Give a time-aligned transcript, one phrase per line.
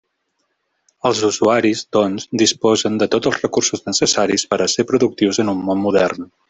[1.09, 5.67] Els usuaris, doncs, disposen de tots els recursos necessaris per a ser productius en un
[5.71, 6.31] món modern.